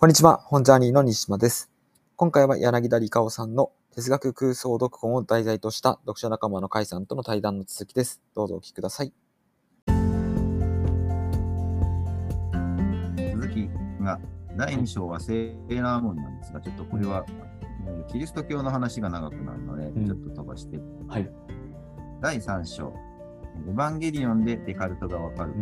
[0.00, 1.72] こんにちは、本ジャーニーの西島です。
[2.14, 8.22] 今回は柳田理香夫さんの哲学空想読本を題材とした読者仲間の甲斐さんとの対談の続きです。
[8.32, 9.12] どうぞお聞きください。
[9.88, 9.98] 続
[13.50, 13.68] き
[14.00, 14.20] が
[14.56, 20.78] 第2章はセーラームーンなんですが、ちょっとこれは、えーキリスト教の話が長くなるので、んちょっと飛ばして、
[21.08, 21.28] はい。
[22.20, 22.94] 第3章、
[23.66, 25.52] エヴァンゲリオンでデカルトがわかる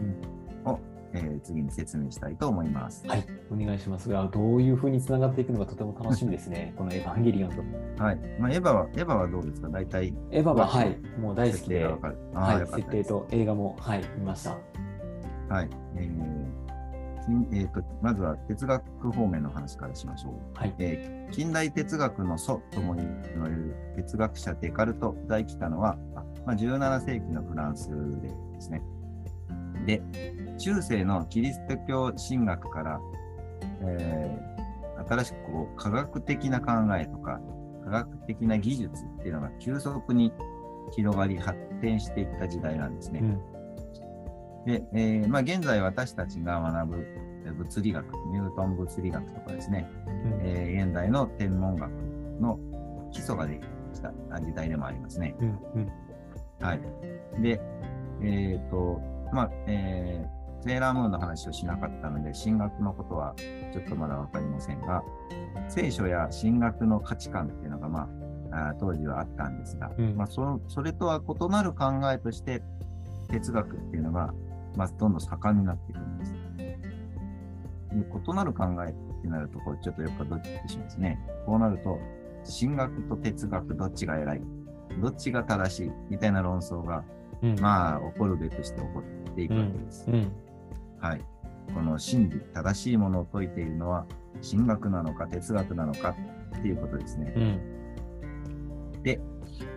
[0.66, 0.79] を、
[1.12, 3.06] えー次に説明したいと思います。
[3.06, 8.02] はい、お願いしますが、どういうふうにつながっていくのかとても楽しみですね、 このエヴァンゲリオンと。
[8.02, 8.19] はい。
[8.41, 9.69] まあ、エヴァは、エヴァはどうですか？
[9.69, 14.56] 大体、エヴァは、はい、もう大好きで、はい、設定と映画も、はい、見ました。
[15.48, 15.69] はい。
[15.97, 16.47] えー
[17.27, 20.33] 近えーとまずは哲学方面の話からしましょう。
[20.55, 23.05] はい、えー近代哲学の祖とも言
[23.41, 27.88] われる哲学者デカルトが生きたのは、あまあ、17世紀のフランス
[28.20, 28.80] でですね。
[29.87, 30.03] で、
[30.59, 33.01] 中世のキリスト教神学から、
[33.83, 34.57] えー
[35.09, 37.41] 新しくこう科学的な考えとか
[37.85, 40.33] 科学的な技術っていうのが急速に
[40.93, 43.20] 広がり発展していった時代なんですね。
[43.20, 47.06] うん、で、えーまあ、現在私たちが学ぶ
[47.47, 49.89] えー物理学、ニュートン物理学とかですね、
[50.43, 51.91] えー現代の天文学
[52.41, 52.59] の
[53.12, 53.61] 基礎がで
[53.93, 55.37] きた時代でもありますね。
[55.41, 55.93] うん、うん、
[56.61, 56.81] はい。
[57.41, 57.61] で、
[58.23, 59.00] えっ、と、
[59.37, 63.37] まあ、えーセーラームーンの話をしなかったので、神学のことは
[63.73, 65.05] ちょっとまだわかりませんが、
[65.69, 68.09] 聖書や神学の価値観っていうのが、ま
[68.51, 70.17] あ、あー当時はあったんですが、うん。
[70.17, 72.62] まあそ、それとは異なる考えとして、
[73.28, 74.34] 哲学っていうのが、
[74.75, 76.33] まあ、どんどん盛んになっていくんです。
[76.33, 76.75] で
[78.31, 81.21] 異なる考えってなると、これちょっとやっぱどっちってしますね。
[81.45, 82.00] こうなると、
[82.61, 84.43] 神学と哲学どっちが偉い？
[85.00, 85.93] どっちが正しい？
[86.11, 87.05] みたいな論争が、
[87.43, 90.06] うん、まあ、起こるべくして起こっていくわけです。
[90.09, 90.33] うん、
[90.98, 91.25] はい。
[91.75, 94.06] この真理、正しいものを説いているのは、
[94.48, 96.15] 神学なのか哲学なのか
[96.59, 97.33] っていうことですね。
[98.95, 99.20] うん、で、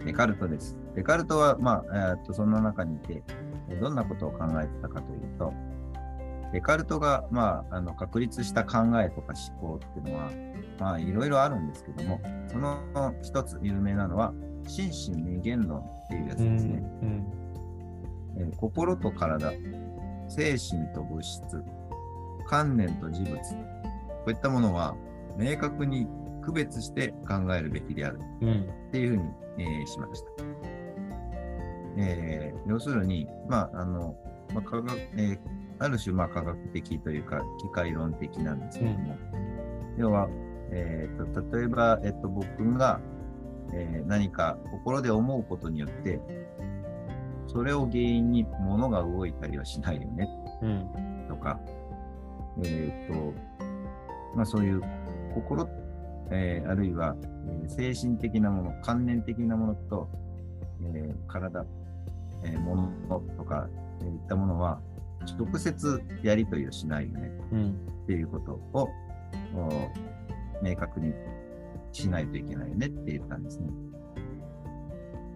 [0.06, 0.78] デカルトです。
[0.96, 3.24] デカルトは、まあ、えーっとそんな中にいて、
[3.82, 5.54] どんなことを考えてたかというと、
[6.52, 10.32] デカルトが、まあ、あの確立した考えとか思考っていうのは、
[10.80, 12.80] まあ、いろいろあるんですけども、その
[13.22, 14.34] 一つ有名なのは、
[14.68, 16.84] 心身二元論っていうやつうん、ですね。
[17.02, 17.28] うん、
[18.38, 19.52] えー心と体、
[20.28, 21.42] 精神と物質、
[22.48, 23.40] 観念と事物、こ
[24.28, 24.96] ういったものは
[25.38, 26.08] 明確に
[26.42, 28.20] 区別して考えるべきである。
[28.42, 29.24] うん、っていうふうに、
[29.60, 30.28] えーしました。
[31.98, 34.16] えー要するに、まあ、あの、
[34.54, 35.40] まあ科学えー
[35.82, 39.16] ある種、まあ、科学的というか、機械論的なんですけども、
[39.98, 40.28] 要は、
[40.72, 43.00] えーと、例えば、えっと、僕が、
[43.74, 46.20] えー何か心で思うことによって、
[47.52, 50.30] それを原因に物が動いたりはしないよね。
[50.62, 51.60] うん、とか、
[52.64, 53.34] えっ、と、
[54.36, 54.82] まあそういう
[55.34, 55.68] 心、
[56.32, 57.16] えーあるいは、
[57.66, 60.10] え精神的なもの、観念的なものと、
[60.94, 61.66] え体、
[62.44, 62.92] えー物
[63.36, 63.68] とか、
[64.02, 64.80] えーいったものは、
[65.38, 67.32] 直接やり取りをしないよね。
[67.52, 67.72] うん、
[68.04, 68.90] っていうことを、
[70.62, 71.14] 明確に
[71.92, 73.70] しないといけないよねって言ったんですね。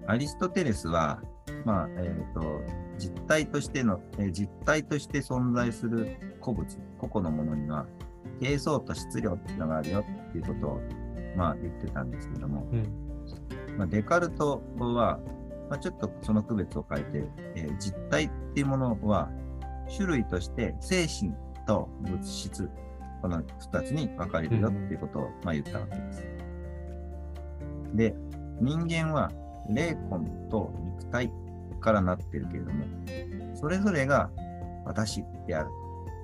[0.05, 1.21] アリストテレスは、
[1.65, 2.61] まあ、えっ、と、
[2.97, 6.65] 実体としての、えー実体として存在する古物、
[6.97, 7.85] 個々のものには、
[8.39, 10.81] 形相と質量っていうのがあるよっていうことを、
[11.35, 15.19] まあ、言ってたんですけども、うん、まあ、デカルトは、
[15.69, 19.29] まあ、ちょっとその区別を変えて、えー実体っていうものは、
[19.93, 21.33] 種類として精神
[21.67, 22.69] と物質、
[23.21, 26.23] この二つに分かれるよっていうことを、まあ、言ったわけです。
[27.93, 28.15] で、
[28.61, 29.31] 人間は
[29.69, 31.31] 霊魂と肉体
[31.79, 32.85] からなってるけれども、
[33.55, 34.29] それぞれが
[34.85, 35.69] 私である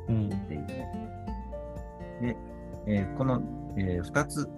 [0.09, 0.91] うん、っていうね。
[2.21, 2.37] で、
[2.87, 3.41] えーこの、
[3.77, 4.49] えー二つ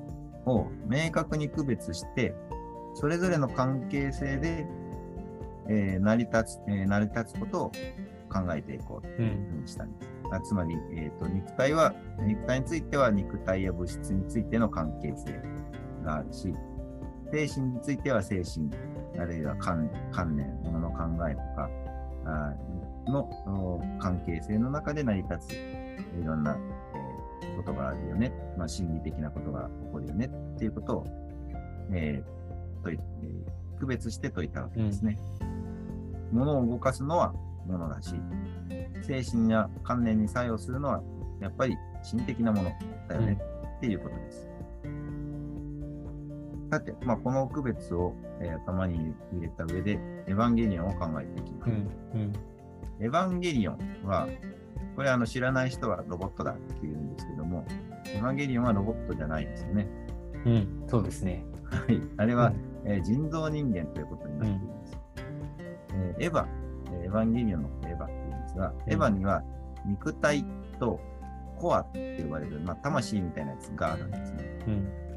[0.45, 2.33] を明確に区別して、
[2.95, 4.65] それぞれの関係性で、
[5.67, 7.71] えー成り立つ、えー成り立つことを
[8.29, 10.11] 考えていこうとう、いうんふうにしたんです。
[10.31, 11.93] あつまり、えーと、肉体は、
[12.25, 15.41] 肉体については肉体や物質についての関係性
[16.05, 16.53] があるし、
[17.31, 18.69] 精神については精神、
[19.19, 21.69] あるいは観観念、ものの考えとか
[22.25, 27.21] あーのお関係性の中で成り立ついろんな、えー
[27.57, 30.29] ことがあるよね、まあ、心理的なことが起こるよね。
[30.55, 31.05] っていうことを、
[31.91, 35.17] えー問いえー区別して説いたわけですね。
[36.31, 37.33] 物を動かすのは
[37.65, 38.13] 物だし、
[39.01, 41.01] 精神や観念に作用するのは
[41.39, 42.71] やっぱり心的なもの
[43.09, 43.39] だよね。
[43.77, 44.50] っていうことです。
[46.71, 51.69] さて、まあ、この区別を、えー頭に入れた上で、エヴァンゲリオンを考えていきます。
[51.69, 51.75] うん、
[52.13, 52.33] うん、
[53.05, 54.27] エヴァンゲリオンは、
[54.95, 57.65] これあの知らない人はロボットだって言うんですけども、
[58.07, 59.87] エヴァンゲリオンはロボットじゃないですよね。
[60.45, 61.43] うん、そうですね。
[61.65, 62.01] はい。
[62.17, 64.97] あれは、うんえー人造人間ということになっています。
[65.93, 66.45] えーエヴァ、
[66.93, 69.43] えーエヴァンゲリオンのエヴァっていうんですが、うんエヴァには
[69.85, 70.45] 肉体
[70.79, 70.99] と
[71.57, 74.59] コアって呼ばれる、まあ、魂みたいなやつがあるんですね。
[74.67, 75.10] うん。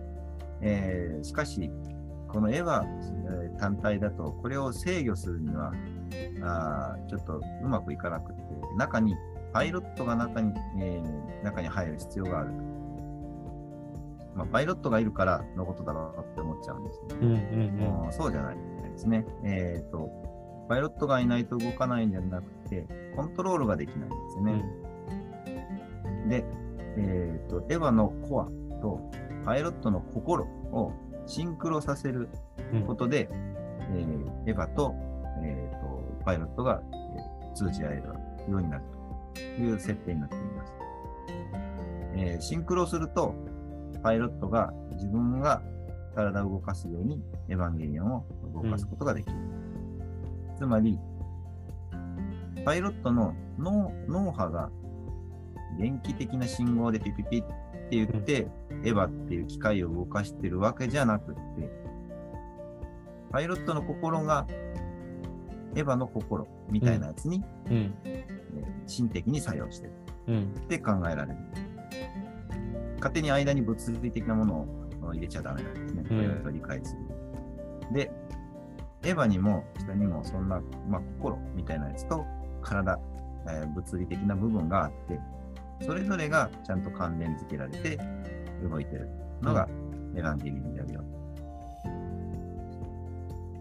[0.64, 1.70] えーしかし、
[2.28, 2.84] このエヴァ、
[3.44, 5.72] えー単体だと、これを制御するには、
[6.42, 8.40] あーちょっとうまくいかなくて、
[8.76, 9.14] 中に、
[9.52, 12.54] パイロットが中に、えー中に入る必要があると。
[14.34, 19.24] まあ、パイロットがいるからのことだろうって思っちゃうんですけど、うんうんもうそうじゃないですね。
[19.44, 20.10] えっ、と、
[20.68, 26.28] パイロットがいないと動かないんじゃなくて、コントロールができないんですようん。
[26.28, 26.38] ね。
[26.38, 26.44] で、
[26.96, 28.46] えっ、と、エヴァのコア
[28.80, 29.00] と
[29.44, 30.92] パイロットの心を
[31.26, 32.28] シンクロさせる
[32.72, 34.94] うんことで、えーエヴァと,、
[35.42, 38.02] えーとパイロットが、えー通じ合える
[38.50, 38.84] ようになる
[39.32, 40.72] という設定になっています。
[42.16, 43.34] えーシンクロすると、
[44.02, 45.62] パイロットが自分が
[46.14, 48.24] 体を動かすようにエヴァンゲリオンを
[48.54, 49.36] 動かすことができる。
[50.56, 50.98] つまり、
[52.64, 54.70] パイロットの脳脳波が
[55.78, 57.44] 電気的な信号でピピピ
[58.02, 58.48] って言って、
[58.84, 61.40] エヴァっていう機械を動かしてるわけじゃなくって、
[63.30, 64.46] パイロットの心が
[65.74, 67.42] エヴァの心みたいなやつに、
[68.86, 69.92] 心的に作用してる
[70.28, 70.54] うん。
[70.64, 71.38] って考えられる。
[72.96, 74.54] 勝手に間に物理的なもの
[75.02, 76.04] を入れちゃダメなんですね。
[76.10, 77.94] うんパイロットを理解する。
[77.94, 78.10] で、
[79.02, 82.24] エヴァにも下にもそんな、まあ、心みたいなやつと
[82.62, 82.98] 体、
[83.46, 85.20] えー物理的な部分があって、
[85.84, 87.98] それぞれがちゃんと関連付けられて
[88.68, 89.08] 動いてる
[89.42, 89.68] のが
[90.16, 91.04] エヴァンゲリオンであるよ。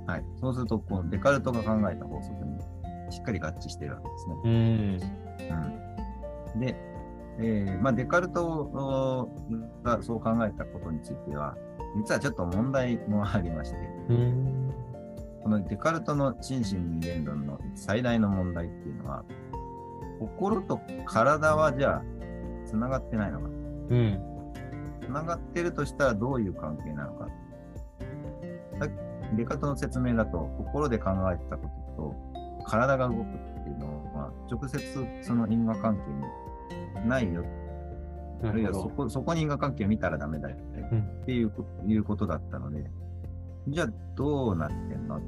[0.06, 0.26] はい。
[0.40, 2.60] そうすると、こう、デカルトが考えた法則に
[3.10, 4.36] しっかり合致してるわけですね。
[4.44, 4.52] うん。
[6.54, 6.76] うん、で、
[7.40, 9.30] えーまあ、デカルトお
[9.84, 11.56] がそう考えたことについては、
[11.96, 13.78] 実はちょっと問題もありまして、
[14.10, 14.74] うん。
[15.44, 19.24] このデカルトの心身二元論の最大の問題っていうのは、
[20.20, 22.04] 心と体はじゃあ、
[22.66, 23.48] つながってないのか。
[23.48, 24.20] うん。
[25.02, 27.28] つながってるとしたらどういう関係なのか。
[28.80, 33.24] さっきデカルトの説明だと、心で考えてたことと、体が動くっ
[33.64, 34.80] ていうのは、直接
[35.22, 37.44] その因果関係にないよ
[38.44, 38.66] あるい。
[38.66, 40.58] はそこそこに因果関係を見たらダメだよ、
[40.92, 42.90] うんっていうこいうことだったので、
[43.68, 45.22] じゃあどうなってんのっ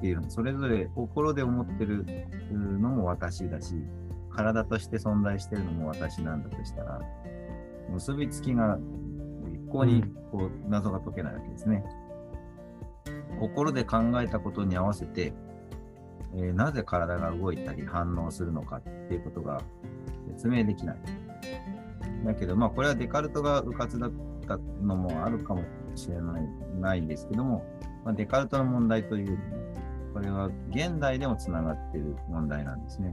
[0.00, 2.04] ていうの、それぞれ心で思ってる
[2.52, 3.74] のも私だし、
[4.34, 7.00] 体として存在してるのも私なんだとしたら、
[7.90, 8.78] 結びつきが
[9.52, 11.84] 一向にこう謎が解けないわけですね。
[13.38, 15.32] 心で考えたことに合わせて、
[16.34, 19.60] えーなぜ体が動いたり反応するのかっていうことが
[20.28, 20.96] 説明できない。
[22.24, 24.10] だけど、まあ、これはデカルトが迂闊だっ
[24.46, 25.62] たのもあるかも
[25.94, 26.42] しれない
[26.80, 27.64] ないんですけども、
[28.04, 29.38] まあ、デカルトの問題という
[30.12, 33.12] これは現代でもつながっている問題なんですね。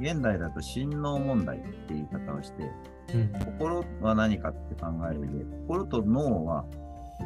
[0.00, 2.70] 現代だと心脳問題っていう言い方をして、
[3.14, 3.32] うん。
[3.58, 6.64] 心は何かって考える上で、心と脳は、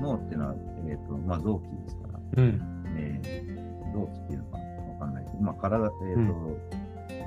[0.01, 0.55] 脳っていうのは、
[0.87, 2.85] えーとまあ、臓器ですから、うん。
[2.97, 3.61] えー
[3.93, 6.59] 臓器っていうのかなわかんないけど、まあ、体、えーと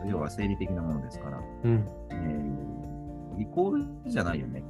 [0.07, 1.85] 要は生理的なものですから、うん。
[2.11, 3.71] えーイコー
[4.05, 4.63] ルじゃないよね。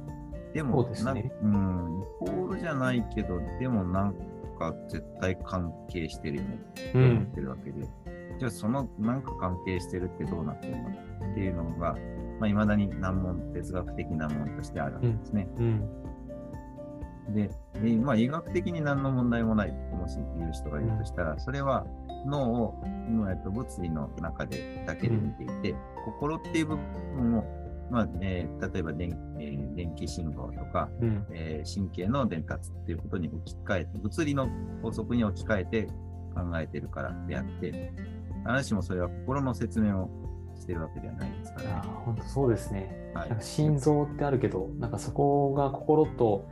[0.54, 4.14] でも、そうですねなうん、イコールじゃないけど、でもなん
[4.58, 7.26] か絶対関係してるよねってう思っん。
[7.26, 7.86] てるわけで、
[8.38, 11.96] じゃあそのなんか関係してるってどうなってるのっていうのが、
[12.40, 15.48] まあ、未だに難問、哲学的なものとしてあるわけですね。
[15.56, 16.04] うん。
[17.32, 17.50] で、
[17.82, 21.86] でまあ、医学的に何の問題もない、もし言う人がいるとしたら、それは
[22.26, 25.74] 脳を、うんえっと物理の中でだけで見ていて、
[26.04, 27.44] 心っていう部分を、
[27.90, 31.26] まあえー例えば電,、えー電気信号とか、うん。
[31.32, 34.48] えー神経の伝達っていうことに置き換えて、物理の
[34.82, 35.82] 法則に置き換えて
[36.34, 37.92] 考えてるからであって、
[38.46, 40.10] 必ずしもそれは心の説明を
[40.58, 43.12] してるわけではないですから、本当そうですね。
[43.14, 46.48] はいなんか心臓ってあるけど、なんかそこが心と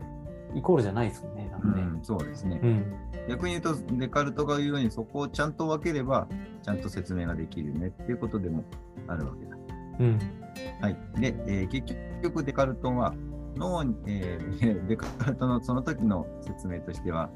[0.54, 1.48] イコールじゃないですもんね。
[1.50, 1.82] なんかね。
[1.82, 2.60] うん、そうですね。
[2.62, 2.84] うん。
[3.28, 6.28] 逆に言うと、デカルトが言うように、そこをちゃんと分ければ、
[6.62, 8.64] ちゃんと説明ができるねっていうことでも
[9.08, 9.56] あるわけだ。
[10.00, 10.18] うん。
[10.80, 10.96] はい。
[11.20, 13.14] で、えー結局、デカルトは、
[13.56, 17.30] 脳に、えー デカルトのその時の説明としては、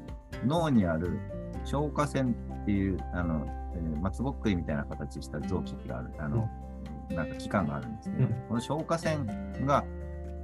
[0.45, 1.19] 脳にある
[1.63, 2.35] 消化腺
[2.67, 3.45] っていう、あの、
[3.75, 6.49] えー松ぼっくりみたいな形した臓器がある、あの、
[7.09, 8.33] なんか器官があるんですけど、うん。
[8.49, 9.25] この消化腺
[9.65, 9.85] が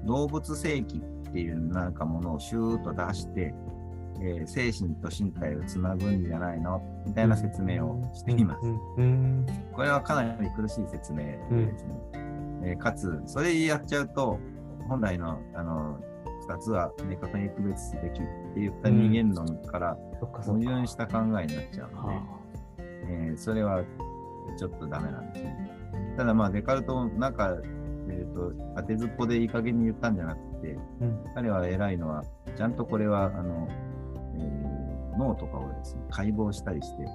[0.06, 3.54] 動物性器っていうなんかものをシューッと出して、
[4.22, 8.62] えー精神と身体をつなぐんじゃないのみたいな説明をしています。
[9.74, 12.00] これはかなり苦しい説明ですね。
[12.64, 14.40] えーかつ、それやっちゃうと、
[14.88, 16.00] 本来のあの
[16.48, 19.98] 2つは明確に区別すべきって言った二元論から。
[20.22, 22.22] 矛盾した考えになっちゃうので、は
[23.10, 23.84] えーそれは
[24.58, 25.72] ちょっとダメなんですね。
[26.18, 27.56] ただまあデカルトなんか、
[28.10, 32.24] えー、と当てずっぽでいい加減に言ったんじゃなくて、あうん彼は偉いのは、
[32.56, 33.68] ちゃんとこれはあの、
[34.36, 34.74] えー
[35.18, 37.06] 脳とかをですね、解剖したりして、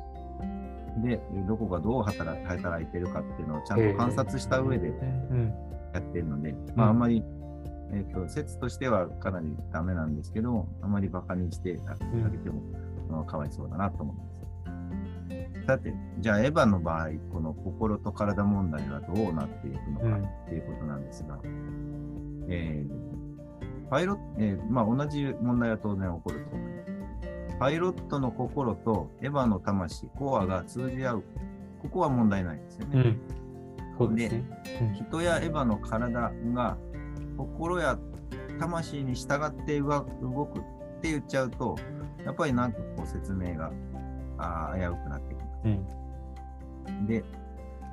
[1.02, 4.92] で、どこがどう働働いてるかっていうのをちゃんと観察した上でう
[5.34, 5.52] ん。
[5.94, 7.24] やってるので、まああんまり、
[7.92, 11.94] えっ、と、説としてはかなりダメなんですけど、あまりバカにしてあ
[12.28, 12.62] げても、
[13.10, 14.38] あのかわいそうだなと思います。
[15.66, 21.38] さて、じゃあエヴァの場合、この心と体問題はどうなっていくのかうんっていうことなんですが、
[22.48, 23.08] えー
[23.90, 27.56] パイロット、えーまあ同じ問題は当然起こると思います。
[27.58, 31.24] パイロットの心とエヴァの魂、コアが通じ合う。
[31.82, 32.92] ここは問題ないですよね。
[32.94, 33.20] うん。
[33.98, 34.44] そうですね。
[34.94, 36.76] 人やエヴァの体が
[37.38, 37.98] 心や
[38.58, 40.62] 魂に従って動動くっ
[41.00, 41.76] て言っちゃうと、
[42.24, 43.70] やっぱりなんかこう説明が
[44.36, 45.60] あー危うくなってきます。
[45.64, 47.06] うん。
[47.06, 47.24] で、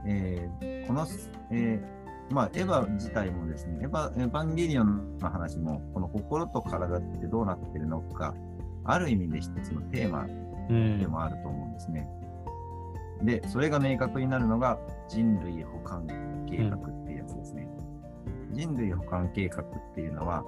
[0.05, 1.07] えーこの、
[1.51, 8.33] えーまあ、エヴァ自体もですね、エヴァエヴァンゲリオンの話も、この心と体ってどうなってるのか、
[8.83, 10.25] ある意味で一つのテーマ
[10.69, 10.99] うん。
[10.99, 12.07] でもあると思うんですね。
[13.21, 16.07] で、それが明確になるのが人類保管
[16.49, 16.94] 計画っ。
[18.55, 20.43] 人類保管計画っていうのは、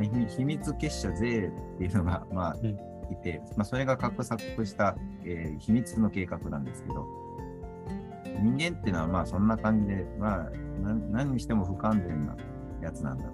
[0.00, 2.78] ひ秘密結社税っていうのが、 まあ、うん
[3.12, 7.06] いて、まあ、それが画策した、えー秘密の計画なんですけど、
[8.40, 12.36] 人間っていうのはまあそんな感じで、まあ、な何にしても不完全な
[12.80, 13.32] やつなんだと。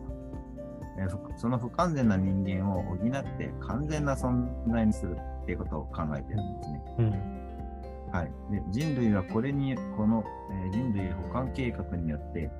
[0.99, 2.99] えーふその不完全な人間を補っ
[3.37, 6.83] て完全な存在にするっていうことを考えてるんですね。
[6.99, 7.11] うん。
[8.13, 12.51] はい、で人類はこれに、この、えー人類保管計画によって、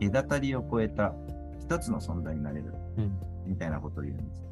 [0.00, 1.14] 隔たりを超えた
[1.60, 3.18] 一つの存在になれるうん。
[3.46, 4.42] みたいなことを言うんです。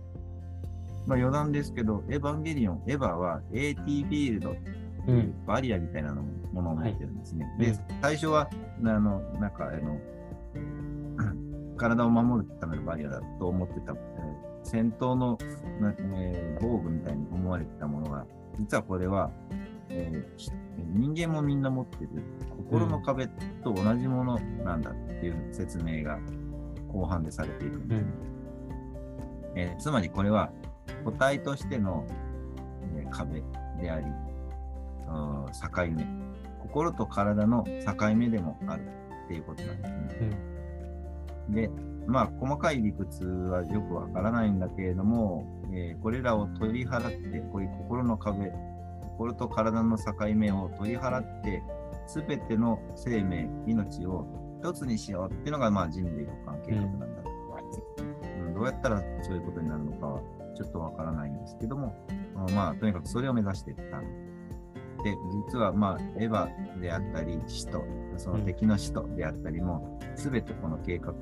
[1.06, 4.60] まあ余談ですけど、エヴァンゲリオン、エヴァは AT フィールドって
[5.08, 5.10] う。
[5.12, 6.22] いうんバリアみたいなの
[6.52, 7.46] ものを持ってるんですね。
[7.60, 8.48] でうん、最初は、
[8.82, 9.98] あの、なんか、あの、
[11.76, 15.38] 体を守るためのバリアだと思ってた、えー戦闘の、
[15.80, 18.26] なえー防具みたいに思われてたものが、
[18.58, 19.30] 実はこれは、
[19.96, 20.50] えーひ
[20.94, 22.10] 人間もみんな持ってる
[22.50, 23.26] 心の壁
[23.64, 26.18] と同じものなんだっていう説明が
[26.92, 28.08] 後半でされているんですね。
[29.56, 30.52] えーつまりこれは
[31.04, 32.06] 個体としての、
[32.96, 33.42] えー壁
[33.80, 34.12] であり、うん
[35.52, 36.06] 境目、
[36.60, 38.82] 心と体の境目でもある
[39.24, 40.38] っていうことなんですね。
[41.48, 41.70] で、
[42.06, 48.52] まあ、細かい理屈はよくわからないんだけれども、えーこれらを取り払って、こういう心の壁、
[49.16, 50.04] 心と体の境
[50.34, 51.62] 目を取り払って、
[52.06, 54.26] すべての生命、命を
[54.62, 57.30] 一つにしようっていうのが、まあ、人類保管計画なんだと、
[58.00, 58.02] う
[58.50, 60.20] んどうやったらそういうことになるのかは
[60.56, 61.94] ちょっとわからないんですけども、
[62.34, 64.00] あまあ、とにかくそれを目指していった。
[65.02, 65.14] で、
[65.52, 67.84] 実は、まあ、エヴァであったり、使徒、
[68.16, 71.12] その敵の使徒であったりも、すべてこの計画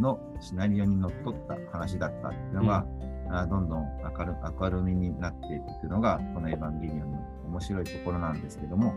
[0.00, 2.84] のシナリオにのっとった話だったっていうのが、
[3.30, 3.86] あどんどん
[4.18, 7.18] 明る明るみになっていくのが、このエヴァンゲリオンの
[7.48, 8.94] 面白いところなんですけども、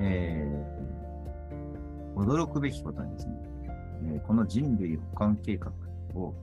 [0.00, 0.86] えー
[2.16, 3.34] 驚くべきことにですね、
[4.14, 5.70] えーこの人類保管計画
[6.14, 6.34] を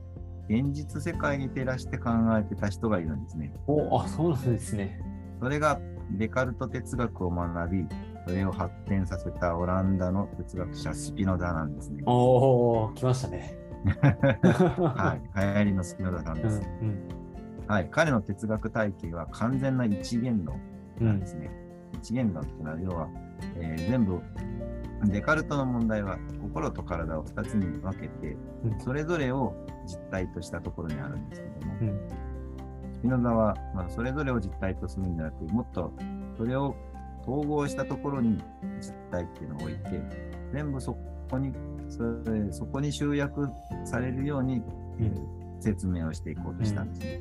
[0.48, 3.52] 現実世界に照らして考えてた人がいるんですね。
[3.66, 5.00] お、あ、そうなんですね。
[5.40, 5.80] それが
[6.12, 7.86] デカルト哲学を学び、
[8.26, 12.02] それを発展させたオランダの哲学者スピノザなんですね。
[12.06, 13.63] おー、来ましたね。
[14.94, 16.62] はい、 流行りのスピノザさんうんです。
[17.66, 20.60] はい、彼の哲学体系は完全な一元論
[21.00, 21.06] うん。
[21.06, 21.50] うんなんですね。
[21.94, 23.08] 一元論っていうのは、要は、
[23.56, 24.20] えー全部、
[25.06, 29.54] デカルトの問題は心と体を2つに分けて、うんそれぞれを
[29.86, 32.08] 実体としたところにあるんですけども、うん
[32.94, 35.92] スピノザは、まあ、それぞれを実体とするんじゃなく、もっと
[36.38, 36.74] それを
[37.22, 38.42] 統合したところに
[38.80, 40.02] 実体っていうのを置いて、
[40.52, 40.96] 全部そ
[41.30, 41.52] こに、
[41.94, 43.48] それそこに集約
[43.84, 44.62] されるように、
[44.98, 47.20] えー説明をしていこうとしたんですね。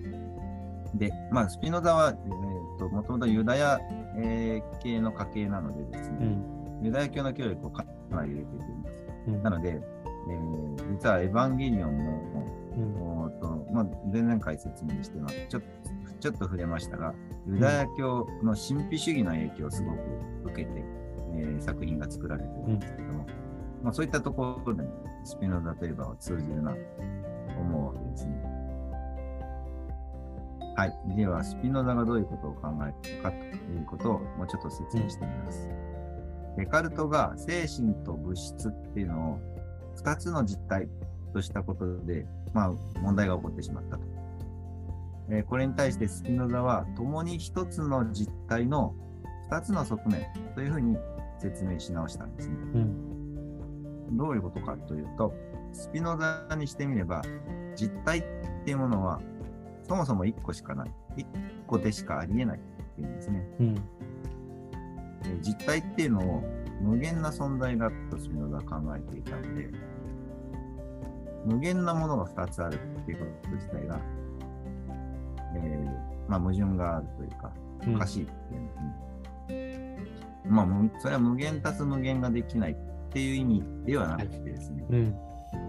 [0.95, 3.79] で、まあ、スピノザは、えー、ともともとユダヤ、
[4.17, 6.43] えー系の家系なのでですうね、ん。
[6.83, 8.95] ユダヤ教の教育をかなり入れているんです。
[9.27, 9.43] うん。
[9.43, 9.79] なので、
[10.29, 13.39] えー実はエヴァンゲリオンも、うん。
[13.39, 15.35] とまあ、前々回説明してます。
[15.47, 15.67] ちょっと
[16.19, 17.13] ちょっと触れましたが、
[17.47, 19.97] ユダヤ教の神秘主義の影響をすごく
[20.47, 20.83] 受けて、
[21.35, 23.25] えー作品が作られてるんですけども、
[23.83, 24.89] まあ、そういったところでも
[25.23, 26.77] スピノザといえば通じるなと
[27.59, 28.41] 思うわけですね。
[30.75, 31.15] はい。
[31.15, 35.69] では、スピノザがどういうことを考えているかということをもうちょっと説明してみます。
[36.57, 39.39] デカルトが精神と物質っていうのを
[39.97, 40.87] 2つの実体、
[41.33, 42.71] としたことで、まあ、
[43.01, 44.03] 問題が起こってしまったと。
[45.29, 48.93] えーこれに対してスピノザは、共に一つの実体の
[49.49, 50.97] 二つの側面というふうに
[51.39, 52.55] 説明し直したんですね。
[52.75, 53.02] うん。
[54.13, 55.33] どういうことかというと、
[55.71, 57.21] スピノザにしてみれば、
[57.75, 58.23] 実体っ
[58.63, 59.21] ていうものは、
[59.83, 60.91] そもそも一個しかない。
[61.17, 61.27] 一
[61.67, 62.61] 個でしかありえないっ
[62.95, 63.47] ていうんですね。
[63.59, 63.67] うん。
[65.25, 66.43] えー実体っていうのを
[66.81, 69.69] 無限な存在だとスピノザは考えていたので、
[71.45, 73.99] 無限なものが2つあるっていうこと自体が、
[75.55, 77.53] えーまあ、矛盾があるというか、
[77.87, 79.03] うんおかしいっていうんですね。
[80.45, 82.75] まあ、むそれは無限足す無限ができないっ
[83.13, 85.15] ていう意味ではなくてですね、うん。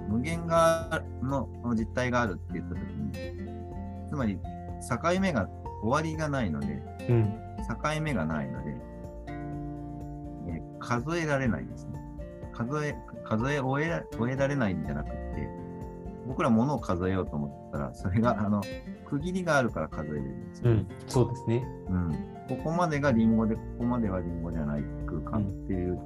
[0.08, 3.12] 無限がの実体があるって言ったときに、
[4.08, 5.48] つまり境目が
[5.82, 7.38] 終わりがないので、うん。
[7.68, 8.76] 境目がないので、
[10.48, 11.98] えー数えられないですね。
[12.52, 15.48] 数え、数え終えら終えられないんじゃなくて、
[16.26, 18.60] 僕ら物を数えようと思ったら、それが、あの、
[19.06, 20.70] 区切りがあるから数えれるんですよ。
[20.70, 20.88] うん。
[21.06, 21.66] そうですね。
[21.88, 22.10] うん。
[22.48, 25.98] ここまでがリンゴで、ここまではリンゴじゃない空間っていう、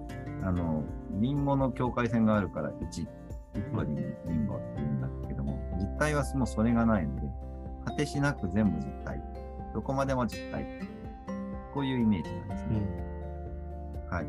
[0.42, 3.06] あの、リンゴの境界線があるから1、
[3.54, 7.22] 1個リンリンゴっていうんだけども、実体はもうそれがないので、
[7.84, 9.22] 果てしなく全部実体。
[9.74, 10.66] どこまでも実体。
[11.74, 12.80] こういうイメージなんですね。
[14.06, 14.10] うん。
[14.10, 14.26] はい。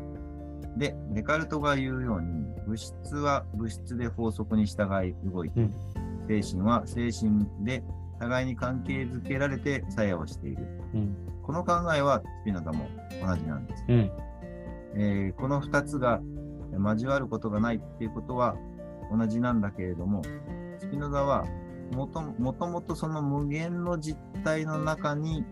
[0.78, 5.72] で、デカルトが言うように、物質は物質で法則に従い動いている、
[6.42, 7.82] 精神は精神で
[8.20, 10.66] 互いに関係づけられて作用している。
[10.94, 11.16] うん。
[11.42, 12.86] この考えはスピノザも
[13.26, 13.84] 同じなんです。
[13.88, 14.10] うん。
[14.94, 16.20] えーこの2つが
[16.78, 18.56] 交わることがないっていうことは
[19.10, 20.22] 同じなんだけれども、
[20.78, 21.44] スピノザは
[21.94, 25.44] もともとその無限の実体の中に、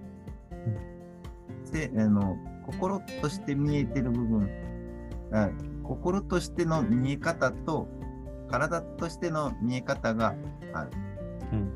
[1.64, 4.48] せあの心として見えてる部分
[5.32, 5.50] あ、
[5.82, 7.88] 心としての見え方と
[8.50, 10.34] 体としての見え方が
[10.72, 10.90] ある。
[11.52, 11.72] うん。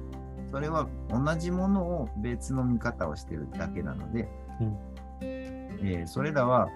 [0.51, 4.28] それは同じものを別の見方をしてるだけなので、
[4.61, 4.76] うん
[5.23, 6.69] えーそれらは、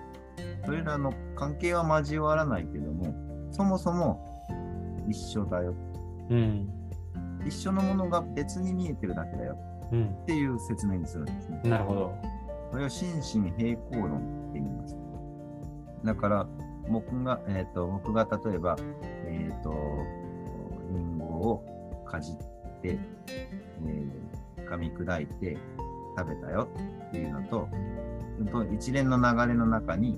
[0.64, 3.14] それらの関係は交わらないけども、
[3.50, 4.20] そもそも
[5.08, 5.74] 一緒だよ。
[6.30, 6.68] うん。
[7.46, 9.56] 一緒のものが別に見えてるだけだよ
[9.92, 10.08] うん。
[10.22, 11.60] っていう説明にするんですね。
[11.64, 12.14] なるほど。
[12.70, 14.96] これを心身平行論って言います。
[16.04, 16.46] だから、
[16.88, 18.76] 僕が、えっ、と、僕が例えば、
[19.26, 19.72] えっ、と、
[20.92, 22.36] リンゴをかじっ
[22.80, 24.26] て、えー
[24.66, 25.56] 噛み砕いて
[26.16, 26.68] 食べたよ
[27.08, 27.68] っていうのと
[28.74, 30.16] 一連の流れの中に、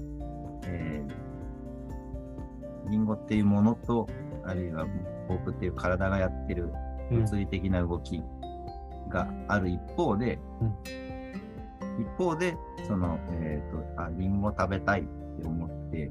[0.64, 1.28] えー
[2.90, 4.08] リンゴっていうものと、
[4.44, 4.86] あるいは
[5.28, 6.72] 僕っていう体がやってる
[7.10, 7.20] うん。
[7.22, 8.22] 物理的な動き
[9.10, 10.74] がある一方で、うん
[12.00, 16.10] 一方で、その、えっ、と、あ、リンゴ食べたいって思って、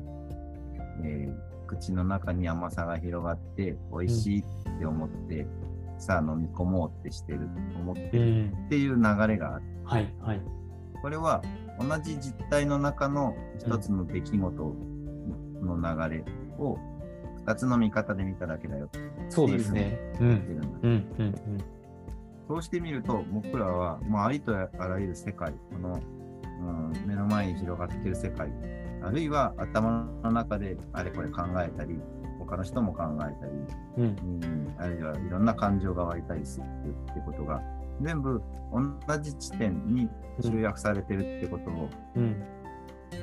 [1.03, 5.45] えー口の中に甘さが広がって、美味しいって思って、
[5.97, 8.07] さあ飲み込もうってしてる、思って。
[8.07, 8.11] っ
[8.69, 9.65] ていう流れがある。
[9.83, 10.13] はい。
[10.21, 10.41] はい。
[11.01, 11.41] これは
[11.79, 14.75] 同じ実体の中の一つの出来事
[15.61, 16.25] の流れ
[16.57, 16.77] を
[17.47, 19.97] 二つの見方で見ただけだよってそうですね。
[20.19, 20.27] うん。
[20.27, 21.07] うん。
[21.19, 21.35] うん。
[22.47, 25.99] そうしてみると、僕らは、まあ、ありとあらゆる世界、この、
[26.43, 28.49] うん、目の前に広がっている世界、
[29.03, 31.99] あるいは頭の中であれこれ考えたり、
[32.39, 33.51] 他の人も考えたり、
[33.97, 34.03] うん。
[34.03, 36.65] うん、あるいはいろんな感情が湧いたりする
[37.11, 37.61] ってことが、
[38.01, 38.41] 全部
[39.07, 40.09] 同じ地点に
[40.41, 42.43] 集約されてるってことを、うん。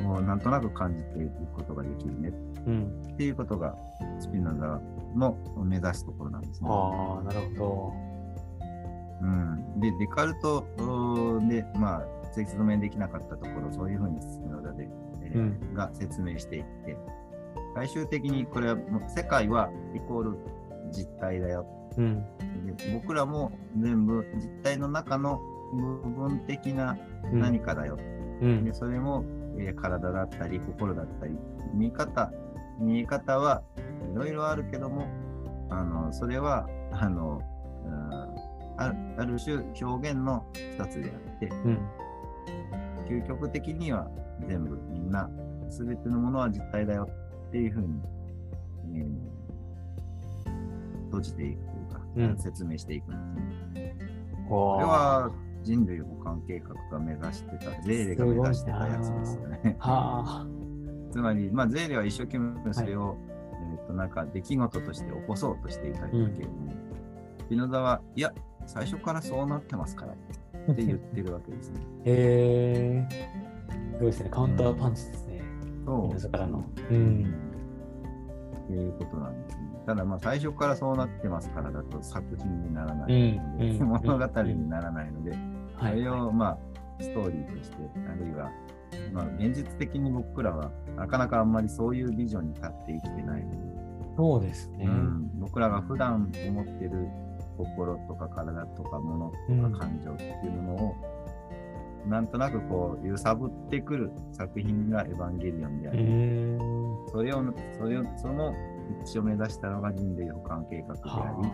[0.03, 2.33] もうなんとなく感じていくことができるね
[2.67, 3.03] うん。
[3.13, 3.77] っていうことが、
[4.19, 4.81] スピノザ
[5.15, 6.69] の目指すところなんですね。
[6.71, 7.93] ああ、なるほ
[9.23, 10.67] うん、で、デカルト
[11.49, 14.89] で、まあ、説明できなかったところ、そういうふうにスピノザで、
[15.23, 16.97] えーうんが説明していって、
[17.75, 20.39] 最終的にこれはもう世界はイコール
[20.93, 21.67] 実体だよ。
[21.97, 22.03] ど。
[22.03, 22.25] うん。
[22.77, 25.41] で僕らも全部実体の中の
[25.73, 26.97] 部分的な
[27.33, 27.99] うん何かだよ。
[28.41, 28.73] うんで。
[28.73, 29.25] それも、
[29.59, 31.37] えー体だったり心だったり、
[31.73, 32.33] 見方、
[32.79, 33.63] 見え方は
[34.13, 35.07] いろいろあるけども、
[35.71, 37.41] あの、それは、あの、
[37.85, 38.15] うん
[38.77, 41.79] あるある種表現の一つであって、うん。
[43.09, 44.09] 究極的には
[44.49, 45.31] 全部みんな、
[45.71, 47.09] すべてのものは実体だよ
[47.49, 48.01] っていうふうに、
[48.95, 49.35] えー
[51.07, 51.59] 閉じていく
[52.37, 53.97] 説明していくんですね。
[54.49, 55.31] ここれは
[55.63, 59.77] 人類保管計画が目指してた、ゼーレが目指してたやつですよね。
[59.79, 60.47] はあ。
[61.11, 63.17] つまり、まあ、ゼーレは一生懸命それを、
[63.79, 66.73] えっ、と、なんか出来事として起こそうとしていたんだけれども、
[67.39, 68.33] スピノザは、いや、
[68.67, 71.81] 最初からそうなってますからって言ってるわけですね。
[72.05, 73.35] へえ。
[73.93, 74.31] すごいですね。
[74.31, 75.43] カウンターパンチですね。
[75.87, 76.09] そう。
[76.09, 76.59] 皆さんからの。
[76.59, 77.25] ううんん。
[78.65, 79.54] っていうことなんですね。
[79.87, 85.33] ただまあ最初からそうなってますからだと作品にならないので、うんうん物語にならないので、
[85.79, 86.01] そはい。
[86.01, 86.59] れをまあ
[87.01, 87.77] ストーリーとして、
[88.09, 88.51] あるいは、
[89.13, 93.57] まあ、現実的に僕らはなかなかあんまりそういうビジョンに立って生きてないので、
[94.17, 94.87] そうですね。
[94.87, 97.09] うん、僕らが普段思ってる
[97.59, 99.73] 心とか体とか物うん。
[99.73, 100.95] とか感情っていうものを、
[102.09, 106.59] なんとなくこう揺さぶってくる作品がエヴァンゲリオンであうり、ん。
[107.11, 107.43] それを、
[107.79, 108.55] それを、その
[109.03, 111.49] 一致を目指したのが人類保管計画であり、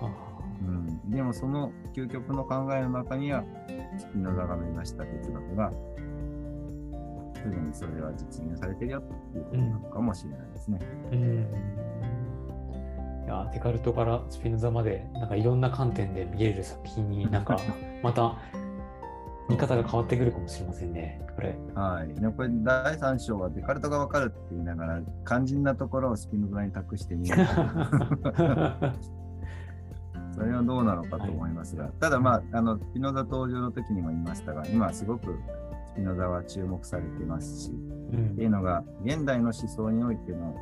[0.00, 3.44] はうん、でもその究極の考えの中には、
[3.98, 5.72] スピノザが目指した哲学が、
[7.34, 10.78] すでにそれは実現されてるよっていうことなのかもしれないですね。
[10.82, 10.86] あ。
[11.12, 11.84] うん。
[13.24, 17.58] いや、デカルトからスピノザまで、なんかいろんな観点で見れる作品になんか、
[18.02, 18.36] また
[19.48, 21.20] 見方が変わってくるかもしれませんね。
[21.34, 21.56] これ。
[21.74, 22.14] はい。
[22.14, 27.36] でもこれ第3章はデカルトがわかるって言いながら、肝心なところをスピノザに託してみる。
[30.32, 35.38] それはどうなのかと思いますが、ただまあ、あの、スピノザ登場の時にも言いましたが、今すごく
[35.86, 40.56] スピノザは注目されてますし、うんっていうのが、現代の思想においての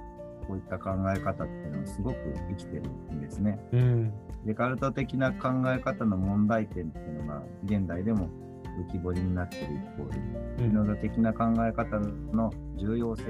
[0.46, 2.16] こういった考え方っていうのはすごく
[2.50, 3.58] 生きてるんですね。
[3.72, 4.12] うん。
[4.44, 8.28] デカルト的な考え方の問題点っていうのが現代でも
[8.80, 11.98] 浮き彫りになっている一方で、うんスピノザ的な考え方
[12.32, 13.22] の重要性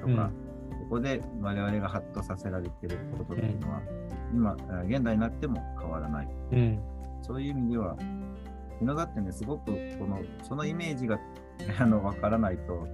[0.00, 0.30] とか、
[0.80, 3.80] ここで我々がハッとさせられていることっていうのは、
[4.32, 6.28] 今、あ現代になっても変わらない。
[6.52, 6.78] うん。
[7.22, 11.18] そういう意味では、スピノザってね、すごくこの、そのイメージが
[11.80, 12.86] あの分からないと、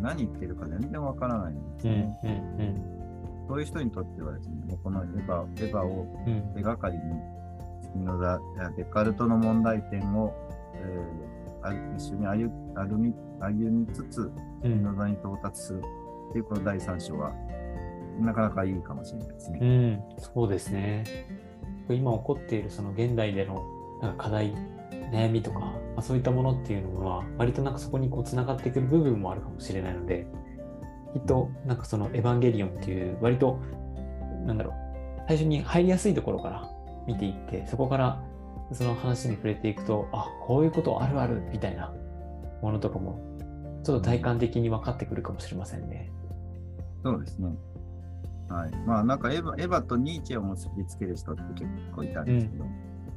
[0.00, 1.94] 何言ってるか全然分からないんですうん。
[1.94, 2.18] ね。
[2.24, 3.46] うん。
[3.48, 6.54] そういう人にとってはですね、もうこのエヴァエヴァをうん。
[6.54, 7.02] 手がかりに、
[7.82, 10.32] スピノザやデカルトの問題点を、
[10.74, 11.33] えーあ
[11.96, 14.82] 一緒に歩歩み歩みつつ、うスピん。
[14.82, 15.82] ノザに到達する
[16.30, 17.32] っていうこの第3章は、
[18.20, 19.58] なかなかいいかもしれないですね。
[19.60, 21.04] うん、そうですね。
[21.88, 23.62] 今起こっているその現代での
[24.00, 24.54] なんか課題、
[25.12, 30.26] 悩みとか、まあ、そういったものっていうのは、割となんかそこにこうつながってくる部分もあるかもしれないので、
[31.12, 33.60] きっとなんかそのエヴァンゲリオンっていう、割と、
[34.46, 34.74] なんだろう、
[35.28, 36.68] 最初に入りやすいところから
[37.06, 38.22] 見ていって、そこから
[38.74, 41.92] その話に触れていくと、あ、こういうことあるあるみたいな
[42.62, 43.20] ものとかも、
[43.84, 46.10] ちょっと体感的に分かってくるかもしれませんね。
[47.02, 47.54] そうですね。
[48.48, 48.70] はい。
[48.86, 52.64] まあなんかエヴァエヴァとニーチェを結びつける人って結構いたんですけど、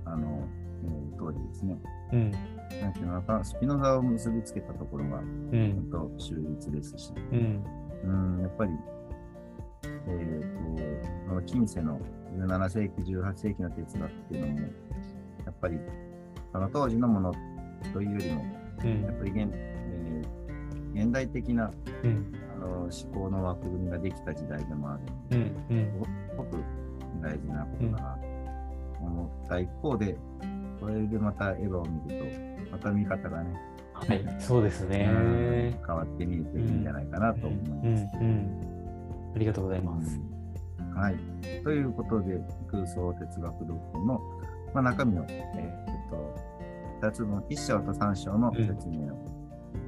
[0.05, 0.43] あの、
[0.83, 1.77] えー、通りですね。
[2.13, 2.31] うん、
[2.81, 7.63] なんていうのか、スピノザを結びつけたところがうん、本当秀逸ですし、うん、
[8.03, 8.71] うん、やっぱり、
[10.07, 11.99] えー、と、近世の
[12.37, 14.67] 17世紀、18世紀の哲学っていうのも、
[15.47, 15.79] やっぱり、
[16.51, 17.33] その当時のもの
[17.93, 18.45] というよりも、
[18.83, 21.71] うんやっぱり現,、えー現代的な
[22.03, 24.97] うん、あの思考の枠組みができた時代でもあ
[25.31, 25.91] るので。
[26.31, 26.57] すごく
[27.21, 28.17] 大事なことだな
[28.99, 30.17] と思った一方で、
[30.79, 32.19] これでまたエヴァを見る
[32.65, 33.59] と、また見方がね、
[33.93, 35.07] はい、そうですね。
[35.85, 38.05] 変わって見えていいんじゃないかなと思います。
[39.35, 40.19] ありがとうございます。
[40.19, 40.37] うん
[40.97, 41.15] はい。
[41.63, 44.19] ということで、空想哲学読本の、
[44.77, 46.09] まあ、中身の、えーっ
[47.01, 49.17] と、2つの1章と3章の説明を、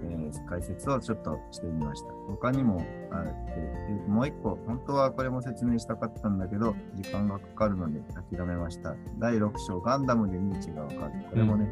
[0.03, 2.07] えー解説をちょっとしてみました。
[2.27, 8.95] 他にもあって、えーもう1個、本当はこれも説明したかったんだけど、時間がかかるので諦めました。
[9.19, 11.13] 第6章、ガンダムでニーチェがわかる。
[11.29, 11.67] これもね、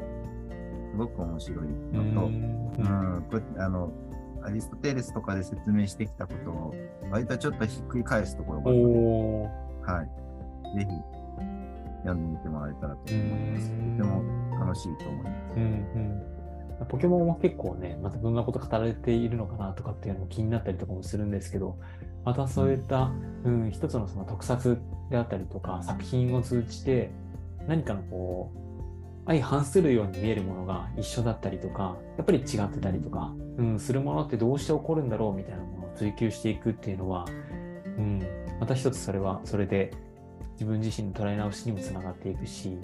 [0.91, 3.91] すごく面白いのと、うんうん、これあの、
[4.43, 6.75] アリストテレスとかで説明してきたことを、
[7.09, 10.77] 割とちょっとひっくり返すところがあるので、はい。
[10.77, 11.16] ぜひ、
[12.07, 13.69] 読んでみてもらえたらと思います。
[13.69, 15.55] とうんても楽しいと思います。
[15.55, 16.37] うんうん
[16.89, 21.79] ポケモンも結構ね、またどんなこと語られているのかなとかっていうのも気になったりとかもするんですけど、
[22.23, 23.11] またそういった、
[23.45, 24.77] うん、一つのその特撮
[25.09, 27.09] であったりとか作品を通じて
[27.67, 37.25] 何かのこう相反するように見えるものが一緒だったりとか、やっぱり違ってたりとか、うん、するものってどうして起こるんだろうみたいなものを追求していくっていうのは、
[37.97, 38.21] うん、
[38.59, 39.93] また一つそれはそれで
[40.57, 42.79] 自分自身の捉え直しにもつながっていくし、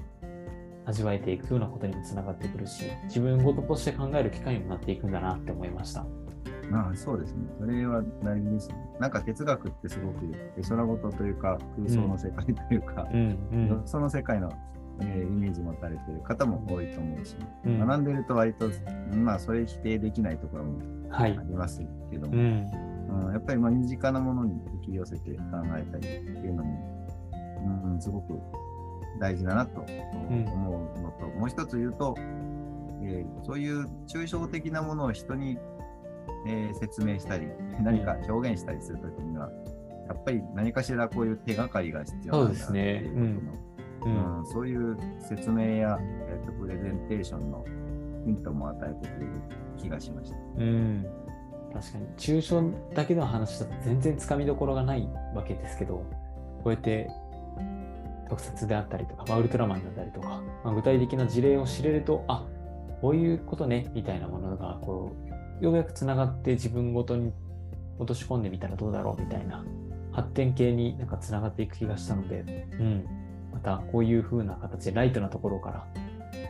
[0.85, 6.05] 味わえていくようなことにもつながってくるし、自分ごととして考える機会にもなっていくんだなって思いました。
[6.71, 7.49] ああそうですね。
[7.59, 8.75] それは大事ですね。
[8.99, 13.19] なんか哲学ってすごく絵空事というか空想の世界というか、うん
[13.51, 14.51] うんその世界の、
[15.01, 18.69] えーイメージ持たれている方も多いと思うし、うん学んでると割と、
[19.15, 21.43] まあそれ否定できないところもはいあ。
[21.43, 21.81] ります
[22.11, 22.39] けども、うん。
[22.39, 24.53] うんやっぱりまあ身近なものに
[24.85, 25.43] 引き寄せて考
[25.77, 26.92] えたりっていうのも、
[27.63, 28.39] うん、すごく
[29.19, 29.85] 大事だなとん。
[30.47, 32.15] 思うのと、もう一つ言うと、
[33.03, 35.57] えーそういう抽象的なものを人に、
[36.47, 37.47] えー説明したり、
[37.81, 39.49] 何か表現したりするときには、
[40.07, 43.53] やっぱり何かしらこういう手がかりが必要なんだですねっていうことの
[44.05, 44.39] うん。
[44.39, 47.65] うん、そういう説明や、えっとプレゼンテーションの
[48.25, 49.31] ヒントも与えてくれる
[49.77, 50.37] 気がしました。
[50.57, 51.05] うん、
[51.73, 52.07] 確かに。
[52.17, 56.05] 抽象だけの話だと全然つかみどころがないわけですけど
[56.63, 57.09] こうやって
[58.29, 62.45] 特撮であったりとか、まあ、ウルトラマンだったりとか、まあ、具体的な事例を知れるとあ
[63.01, 65.15] こういうことねみたいなものがこ
[65.61, 67.31] うようやくつながって自分ごとに
[67.97, 69.63] 落とし込んでみたらどうだろうみたいな
[70.11, 73.05] 発展系になんかつながっていく気がしたので、うん、
[73.51, 75.87] またこういう風な形でライトなところから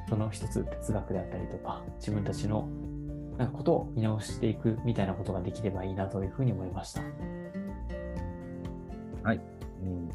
[0.09, 2.67] その一つ哲学であったりとか自分たちの
[3.37, 7.01] なんかことを見直していくみたいなことができればいいなというふうに思いました。
[7.01, 9.52] えー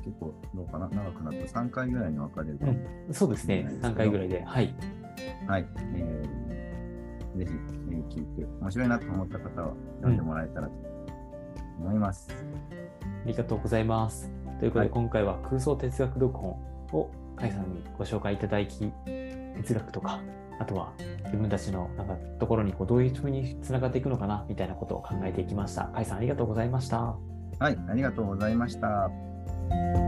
[0.04, 0.88] 結構どうかな？
[0.88, 4.42] 長くなった3回ぐらいに分かれると、うんそうですね、3回ぐらいで。
[4.42, 4.74] はい。
[5.46, 7.50] はい、えーぜひ、
[7.90, 10.72] えー聞いて面白いなと思った方は読んでもらえたらと
[11.78, 12.28] 思います。
[13.02, 14.30] ありがとうございます。
[14.58, 16.56] ということで、はい今回は空想哲学読本を
[16.92, 18.92] 甲斐さんにご紹介いただき、
[19.56, 20.20] 哲学とか、
[20.58, 20.92] あとは
[21.26, 25.84] 自分たちのなんかところにこうどういうふうにつながっていくのかなみたいなことを考えていきました。
[25.84, 27.14] 甲斐さんありがとうございました。
[27.60, 29.10] はい、ありがとうございました。
[29.70, 30.07] thank you